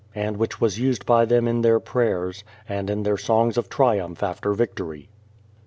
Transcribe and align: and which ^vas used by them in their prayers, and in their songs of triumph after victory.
and 0.15 0.35
which 0.37 0.57
^vas 0.57 0.79
used 0.79 1.05
by 1.05 1.25
them 1.25 1.47
in 1.47 1.61
their 1.61 1.79
prayers, 1.79 2.43
and 2.67 2.89
in 2.89 3.03
their 3.03 3.17
songs 3.17 3.55
of 3.55 3.69
triumph 3.69 4.23
after 4.23 4.51
victory. 4.55 5.09